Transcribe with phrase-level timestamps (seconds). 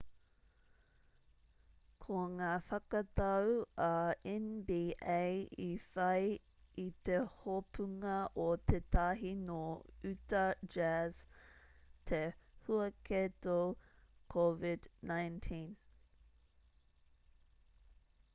[2.03, 3.51] ko ngā whakatau
[3.87, 3.89] a
[4.45, 5.17] nba
[5.65, 6.23] i whai
[6.83, 9.59] i te hopunga o tētahi nō
[10.13, 10.41] uta
[10.77, 11.21] jazz
[12.13, 12.21] te
[12.65, 13.59] huaketo
[14.37, 15.59] covid-19